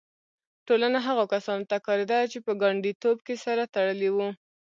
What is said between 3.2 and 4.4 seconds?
کې سره تړلي وي.